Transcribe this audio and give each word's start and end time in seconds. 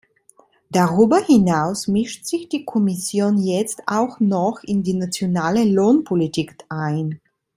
Darüber 0.71 1.23
hinaus 1.23 1.87
mischt 1.87 2.25
sich 2.25 2.49
die 2.49 2.65
Kommission 2.65 3.37
jetzt 3.37 3.83
auch 3.85 4.19
noch 4.19 4.63
in 4.63 4.81
die 4.81 4.95
nationale 4.95 5.63
Lohnpolitik 5.63 6.55
ein. 6.69 7.21